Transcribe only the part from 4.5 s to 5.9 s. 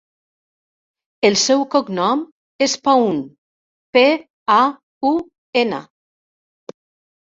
a, u, ena.